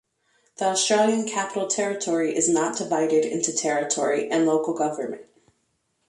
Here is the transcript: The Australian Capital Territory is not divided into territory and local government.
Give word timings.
The 0.57 0.65
Australian 0.65 1.27
Capital 1.27 1.67
Territory 1.67 2.35
is 2.35 2.49
not 2.49 2.75
divided 2.75 3.23
into 3.23 3.55
territory 3.55 4.31
and 4.31 4.47
local 4.47 4.73
government. 4.73 5.21